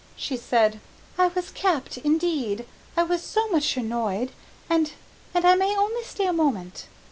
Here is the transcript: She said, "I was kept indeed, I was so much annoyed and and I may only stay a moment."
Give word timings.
She 0.15 0.35
said, 0.35 0.79
"I 1.15 1.27
was 1.27 1.51
kept 1.51 1.99
indeed, 1.99 2.65
I 2.97 3.03
was 3.03 3.21
so 3.21 3.47
much 3.49 3.77
annoyed 3.77 4.31
and 4.67 4.93
and 5.31 5.45
I 5.45 5.53
may 5.53 5.77
only 5.77 6.03
stay 6.03 6.25
a 6.25 6.33
moment." 6.33 6.87